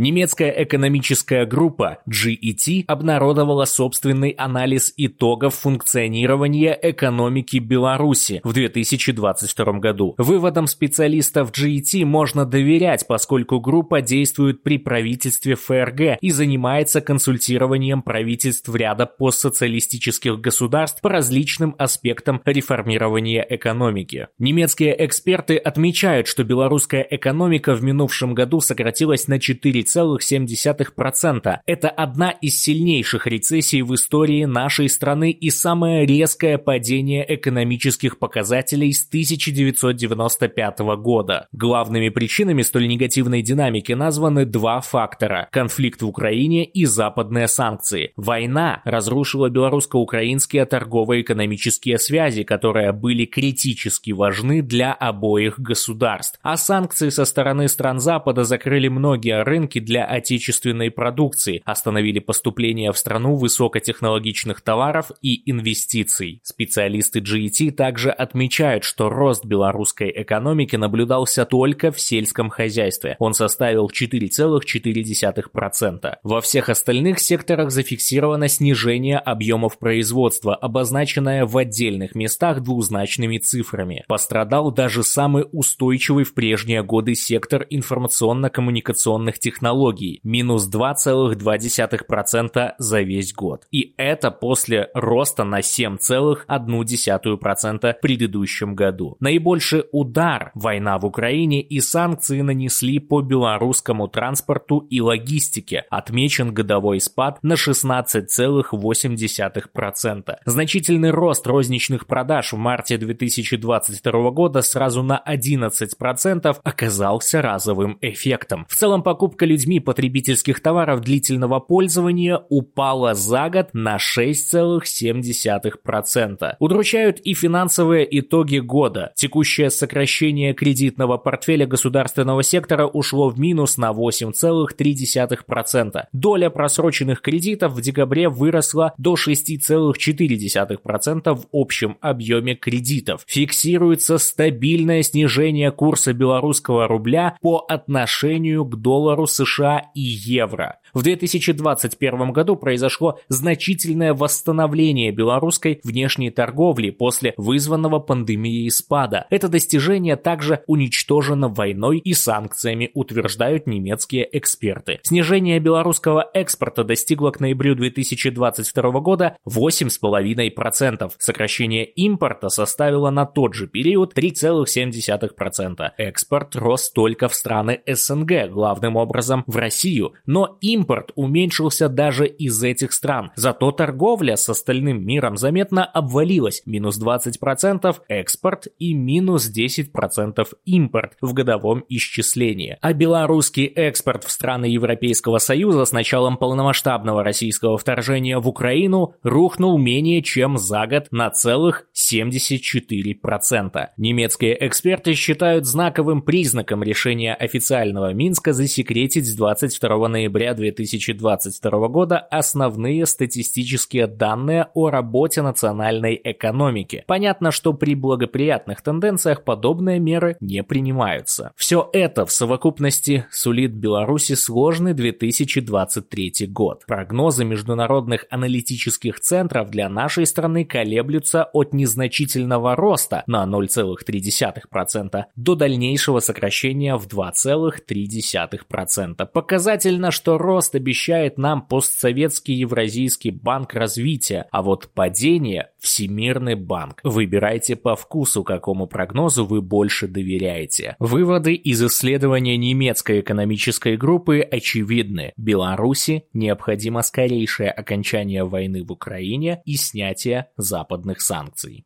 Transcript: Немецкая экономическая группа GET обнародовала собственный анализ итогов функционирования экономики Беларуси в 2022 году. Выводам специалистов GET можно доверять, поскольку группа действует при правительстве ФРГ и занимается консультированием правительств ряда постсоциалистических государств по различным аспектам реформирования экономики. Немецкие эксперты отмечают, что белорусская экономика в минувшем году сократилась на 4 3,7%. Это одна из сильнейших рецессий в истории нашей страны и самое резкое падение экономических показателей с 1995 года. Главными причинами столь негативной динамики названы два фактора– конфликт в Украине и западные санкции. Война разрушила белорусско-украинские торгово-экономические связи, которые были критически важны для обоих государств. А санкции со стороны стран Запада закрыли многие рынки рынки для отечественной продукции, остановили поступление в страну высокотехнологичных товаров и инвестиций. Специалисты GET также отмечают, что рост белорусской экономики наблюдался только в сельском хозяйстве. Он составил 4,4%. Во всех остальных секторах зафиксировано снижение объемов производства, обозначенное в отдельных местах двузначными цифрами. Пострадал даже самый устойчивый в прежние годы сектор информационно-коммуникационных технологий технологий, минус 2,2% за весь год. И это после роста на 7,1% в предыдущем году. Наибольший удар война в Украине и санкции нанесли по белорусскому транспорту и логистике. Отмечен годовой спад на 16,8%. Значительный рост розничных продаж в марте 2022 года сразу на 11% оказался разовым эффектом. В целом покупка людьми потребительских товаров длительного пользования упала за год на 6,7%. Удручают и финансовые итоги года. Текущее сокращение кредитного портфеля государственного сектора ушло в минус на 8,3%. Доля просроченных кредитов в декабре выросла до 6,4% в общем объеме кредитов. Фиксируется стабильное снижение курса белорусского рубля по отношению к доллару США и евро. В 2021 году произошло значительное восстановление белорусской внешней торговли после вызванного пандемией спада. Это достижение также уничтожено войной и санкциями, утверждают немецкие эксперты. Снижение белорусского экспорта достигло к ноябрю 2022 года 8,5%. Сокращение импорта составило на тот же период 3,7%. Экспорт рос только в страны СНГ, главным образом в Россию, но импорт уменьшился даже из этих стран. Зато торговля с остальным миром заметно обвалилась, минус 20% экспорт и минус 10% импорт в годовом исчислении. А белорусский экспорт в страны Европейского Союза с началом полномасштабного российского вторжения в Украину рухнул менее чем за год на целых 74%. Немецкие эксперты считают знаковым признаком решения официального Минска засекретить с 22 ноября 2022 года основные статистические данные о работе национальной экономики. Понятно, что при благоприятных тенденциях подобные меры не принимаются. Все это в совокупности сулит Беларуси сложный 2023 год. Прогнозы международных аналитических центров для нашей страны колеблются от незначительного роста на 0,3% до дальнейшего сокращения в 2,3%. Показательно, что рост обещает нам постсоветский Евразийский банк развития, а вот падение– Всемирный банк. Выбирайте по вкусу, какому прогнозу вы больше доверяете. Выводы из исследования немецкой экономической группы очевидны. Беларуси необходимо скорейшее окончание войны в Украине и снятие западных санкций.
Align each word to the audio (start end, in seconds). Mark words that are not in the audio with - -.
Немецкая 0.00 0.54
экономическая 0.62 1.44
группа 1.44 1.98
GET 2.08 2.84
обнародовала 2.86 3.64
собственный 3.64 4.30
анализ 4.30 4.94
итогов 4.96 5.56
функционирования 5.56 6.78
экономики 6.80 7.56
Беларуси 7.56 8.40
в 8.44 8.52
2022 8.52 9.72
году. 9.80 10.14
Выводам 10.16 10.68
специалистов 10.68 11.50
GET 11.50 12.04
можно 12.04 12.46
доверять, 12.46 13.08
поскольку 13.08 13.58
группа 13.58 14.00
действует 14.00 14.62
при 14.62 14.78
правительстве 14.78 15.56
ФРГ 15.56 16.18
и 16.20 16.30
занимается 16.30 17.00
консультированием 17.00 18.02
правительств 18.02 18.72
ряда 18.72 19.04
постсоциалистических 19.04 20.40
государств 20.40 21.00
по 21.00 21.08
различным 21.08 21.74
аспектам 21.76 22.40
реформирования 22.44 23.44
экономики. 23.50 24.28
Немецкие 24.38 24.94
эксперты 25.04 25.56
отмечают, 25.56 26.28
что 26.28 26.44
белорусская 26.44 27.04
экономика 27.10 27.74
в 27.74 27.82
минувшем 27.82 28.34
году 28.34 28.60
сократилась 28.60 29.26
на 29.26 29.40
4 29.40 29.87
3,7%. 29.96 31.58
Это 31.66 31.88
одна 31.88 32.30
из 32.30 32.62
сильнейших 32.62 33.26
рецессий 33.26 33.82
в 33.82 33.94
истории 33.94 34.44
нашей 34.44 34.88
страны 34.88 35.30
и 35.30 35.50
самое 35.50 36.06
резкое 36.06 36.58
падение 36.58 37.24
экономических 37.28 38.18
показателей 38.18 38.92
с 38.92 39.06
1995 39.06 40.78
года. 40.98 41.48
Главными 41.52 42.08
причинами 42.08 42.62
столь 42.62 42.88
негативной 42.88 43.42
динамики 43.42 43.92
названы 43.92 44.44
два 44.44 44.80
фактора– 44.80 45.48
конфликт 45.52 46.02
в 46.02 46.06
Украине 46.06 46.64
и 46.64 46.84
западные 46.84 47.48
санкции. 47.48 48.12
Война 48.16 48.82
разрушила 48.84 49.48
белорусско-украинские 49.48 50.64
торгово-экономические 50.64 51.98
связи, 51.98 52.42
которые 52.42 52.92
были 52.92 53.24
критически 53.24 54.12
важны 54.12 54.62
для 54.62 54.92
обоих 54.92 55.58
государств. 55.58 56.38
А 56.42 56.56
санкции 56.56 57.08
со 57.08 57.24
стороны 57.24 57.68
стран 57.68 58.00
Запада 58.00 58.44
закрыли 58.44 58.88
многие 58.88 59.42
рынки 59.42 59.77
рынки 59.78 59.80
для 59.88 60.04
отечественной 60.04 60.90
продукции, 60.90 61.62
остановили 61.64 62.18
поступление 62.18 62.92
в 62.92 62.98
страну 62.98 63.36
высокотехнологичных 63.36 64.60
товаров 64.60 65.10
и 65.22 65.50
инвестиций. 65.50 66.40
Специалисты 66.42 67.20
GET 67.20 67.70
также 67.72 68.10
отмечают, 68.10 68.84
что 68.84 69.08
рост 69.08 69.44
белорусской 69.44 70.12
экономики 70.14 70.76
наблюдался 70.76 71.44
только 71.44 71.90
в 71.92 72.00
сельском 72.00 72.50
хозяйстве. 72.50 73.16
Он 73.18 73.34
составил 73.34 73.88
4,4%. 73.88 76.14
Во 76.22 76.40
всех 76.40 76.68
остальных 76.68 77.18
секторах 77.20 77.70
зафиксировано 77.70 78.48
снижение 78.48 79.18
объемов 79.18 79.78
производства, 79.78 80.54
обозначенное 80.54 81.46
в 81.46 81.56
отдельных 81.56 82.14
местах 82.14 82.62
двузначными 82.62 83.38
цифрами. 83.38 84.04
Пострадал 84.08 84.72
даже 84.72 85.02
самый 85.02 85.46
устойчивый 85.52 86.24
в 86.24 86.34
прежние 86.34 86.82
годы 86.82 87.14
сектор 87.14 87.66
информационно-коммуникационных 87.70 89.38
технологий 89.38 89.57
технологий, 89.58 90.20
минус 90.22 90.70
2,2% 90.70 92.72
за 92.78 93.00
весь 93.00 93.34
год. 93.34 93.64
И 93.72 93.92
это 93.96 94.30
после 94.30 94.90
роста 94.94 95.42
на 95.42 95.58
7,1% 95.60 97.92
в 97.92 98.00
предыдущем 98.00 98.76
году. 98.76 99.16
Наибольший 99.20 99.84
удар 99.90 100.52
война 100.54 100.96
в 100.98 101.06
Украине 101.06 101.60
и 101.60 101.80
санкции 101.80 102.42
нанесли 102.42 103.00
по 103.00 103.20
белорусскому 103.20 104.06
транспорту 104.06 104.78
и 104.78 105.00
логистике. 105.00 105.86
Отмечен 105.90 106.54
годовой 106.54 107.00
спад 107.00 107.40
на 107.42 107.54
16,8%. 107.54 110.36
Значительный 110.44 111.10
рост 111.10 111.48
розничных 111.48 112.06
продаж 112.06 112.52
в 112.52 112.56
марте 112.56 112.96
2022 112.96 114.30
года 114.30 114.62
сразу 114.62 115.02
на 115.02 115.20
11% 115.26 116.60
оказался 116.62 117.42
разовым 117.42 117.98
эффектом. 118.02 118.64
В 118.68 118.76
целом 118.76 119.02
покупка 119.02 119.47
людьми 119.48 119.80
потребительских 119.80 120.60
товаров 120.60 121.00
длительного 121.00 121.58
пользования 121.58 122.40
упала 122.48 123.14
за 123.14 123.50
год 123.50 123.70
на 123.72 123.96
6,7%. 123.96 126.54
Удручают 126.58 127.20
и 127.20 127.32
финансовые 127.34 128.06
итоги 128.20 128.58
года. 128.58 129.12
Текущее 129.16 129.70
сокращение 129.70 130.54
кредитного 130.54 131.16
портфеля 131.16 131.66
государственного 131.66 132.44
сектора 132.44 132.86
ушло 132.86 133.30
в 133.30 133.40
минус 133.40 133.78
на 133.78 133.90
8,3%. 133.90 136.04
Доля 136.12 136.50
просроченных 136.50 137.22
кредитов 137.22 137.72
в 137.72 137.80
декабре 137.80 138.28
выросла 138.28 138.92
до 138.98 139.14
6,4% 139.14 141.34
в 141.34 141.46
общем 141.52 141.96
объеме 142.00 142.54
кредитов. 142.54 143.24
Фиксируется 143.26 144.18
стабильное 144.18 145.02
снижение 145.02 145.70
курса 145.70 146.12
белорусского 146.12 146.86
рубля 146.86 147.36
по 147.40 147.64
отношению 147.68 148.64
к 148.64 148.76
доллару 148.76 149.26
США 149.46 149.90
и 149.94 150.00
евро. 150.00 150.80
В 150.94 151.02
2021 151.02 152.32
году 152.32 152.56
произошло 152.56 153.18
значительное 153.28 154.14
восстановление 154.14 155.10
белорусской 155.12 155.80
внешней 155.84 156.30
торговли 156.30 156.90
после 156.90 157.34
вызванного 157.36 157.98
пандемией 157.98 158.70
спада. 158.70 159.26
Это 159.30 159.48
достижение 159.48 160.16
также 160.16 160.62
уничтожено 160.66 161.48
войной 161.48 161.98
и 161.98 162.14
санкциями, 162.14 162.90
утверждают 162.94 163.66
немецкие 163.66 164.28
эксперты. 164.32 165.00
Снижение 165.02 165.58
белорусского 165.58 166.28
экспорта 166.34 166.84
достигло 166.84 167.30
к 167.30 167.40
ноябрю 167.40 167.74
2022 167.74 169.00
года 169.00 169.36
8,5%. 169.48 171.12
Сокращение 171.18 171.84
импорта 171.84 172.48
составило 172.48 173.10
на 173.10 173.26
тот 173.26 173.54
же 173.54 173.66
период 173.66 174.16
3,7%. 174.16 175.90
Экспорт 175.98 176.56
рос 176.56 176.90
только 176.90 177.28
в 177.28 177.34
страны 177.34 177.80
СНГ, 177.86 178.50
главным 178.50 178.96
образом 178.96 179.44
в 179.46 179.56
Россию, 179.56 180.14
но 180.26 180.58
импорт 180.78 181.10
уменьшился 181.16 181.88
даже 181.88 182.26
из 182.26 182.62
этих 182.62 182.92
стран. 182.92 183.32
Зато 183.34 183.72
торговля 183.72 184.36
с 184.36 184.48
остальным 184.48 185.04
миром 185.04 185.36
заметно 185.36 185.84
обвалилась, 185.84 186.62
минус 186.66 187.00
20% 187.02 187.96
экспорт 188.08 188.68
и 188.78 188.94
минус 188.94 189.50
10% 189.54 190.46
импорт 190.64 191.16
в 191.20 191.32
годовом 191.32 191.84
исчислении. 191.88 192.78
А 192.80 192.92
белорусский 192.92 193.64
экспорт 193.64 194.24
в 194.24 194.30
страны 194.30 194.66
Европейского 194.66 195.38
Союза 195.38 195.84
с 195.84 195.92
началом 195.92 196.36
полномасштабного 196.36 197.24
российского 197.24 197.76
вторжения 197.76 198.38
в 198.38 198.48
Украину 198.48 199.14
рухнул 199.22 199.78
менее 199.78 200.22
чем 200.22 200.58
за 200.58 200.86
год 200.86 201.08
на 201.10 201.30
целых 201.30 201.86
74%. 201.94 203.86
Немецкие 203.96 204.66
эксперты 204.66 205.14
считают 205.14 205.66
знаковым 205.66 206.22
признаком 206.22 206.82
решения 206.82 207.34
официального 207.34 208.12
Минска 208.12 208.52
засекретить 208.52 209.26
с 209.26 209.34
22 209.34 210.08
ноября 210.08 210.54
2022 210.70 211.88
года 211.88 212.18
основные 212.18 213.06
статистические 213.06 214.06
данные 214.06 214.68
о 214.74 214.90
работе 214.90 215.42
национальной 215.42 216.20
экономики. 216.22 217.04
Понятно, 217.06 217.50
что 217.50 217.72
при 217.72 217.94
благоприятных 217.94 218.82
тенденциях 218.82 219.44
подобные 219.44 219.98
меры 219.98 220.36
не 220.40 220.62
принимаются. 220.62 221.52
Все 221.56 221.88
это 221.92 222.26
в 222.26 222.32
совокупности 222.32 223.26
сулит 223.30 223.72
Беларуси 223.72 224.34
сложный 224.34 224.94
2023 224.94 226.46
год. 226.48 226.84
Прогнозы 226.86 227.44
международных 227.44 228.26
аналитических 228.30 229.20
центров 229.20 229.70
для 229.70 229.88
нашей 229.88 230.26
страны 230.26 230.64
колеблются 230.64 231.44
от 231.52 231.72
незначительного 231.72 232.74
роста 232.76 233.22
на 233.26 233.44
0,3% 233.44 235.24
до 235.36 235.54
дальнейшего 235.54 236.20
сокращения 236.20 236.96
в 236.96 237.06
2,3%. 237.06 239.26
Показательно, 239.26 240.10
что 240.10 240.38
рост 240.58 240.74
обещает 240.74 241.38
нам 241.38 241.62
постсоветский 241.62 242.54
Евразийский 242.54 243.30
банк 243.30 243.74
развития, 243.74 244.48
а 244.50 244.62
вот 244.62 244.88
падение– 244.92 245.68
Всемирный 245.78 246.56
банк. 246.56 247.00
Выбирайте 247.04 247.76
по 247.76 247.94
вкусу, 247.94 248.42
какому 248.42 248.88
прогнозу 248.88 249.46
вы 249.46 249.62
больше 249.62 250.08
доверяете. 250.08 250.96
Выводы 250.98 251.54
из 251.54 251.80
исследования 251.80 252.56
немецкой 252.56 253.20
экономической 253.20 253.96
группы 253.96 254.40
очевидны. 254.40 255.32
Беларуси 255.36 256.24
необходимо 256.32 257.02
скорейшее 257.02 257.70
окончание 257.70 258.42
войны 258.42 258.82
в 258.82 258.90
Украине 258.90 259.62
и 259.64 259.76
снятие 259.76 260.48
западных 260.56 261.20
санкций. 261.20 261.84